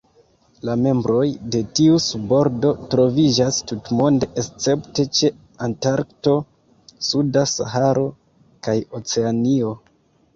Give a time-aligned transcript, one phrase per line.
[0.67, 1.25] La membroj
[1.55, 5.31] de tiu subordo troviĝas tutmonde escepte ĉe
[5.67, 6.33] Antarkto,
[7.09, 8.07] suda Saharo,
[8.69, 9.75] kaj Oceanio.